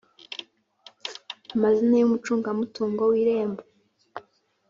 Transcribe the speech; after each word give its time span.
amazina 1.55 1.93
y 1.97 2.05
umucungamutungo 2.07 3.01
wirembo 3.11 3.61